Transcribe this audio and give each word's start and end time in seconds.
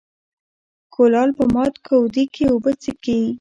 ـ 0.47 0.93
کولال 0.95 1.29
په 1.37 1.43
مات 1.53 1.73
کودي 1.87 2.25
کې 2.33 2.43
اوبه 2.53 2.71
څکي. 2.81 3.21